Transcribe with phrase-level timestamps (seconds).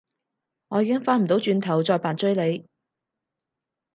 [0.69, 2.67] 我已經返唔到轉頭再扮追你